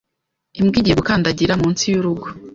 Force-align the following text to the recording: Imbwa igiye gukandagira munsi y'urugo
Imbwa 0.59 0.75
igiye 0.79 0.95
gukandagira 0.99 1.53
munsi 1.61 1.83
y'urugo 1.93 2.27